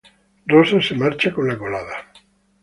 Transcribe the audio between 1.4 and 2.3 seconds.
la colada.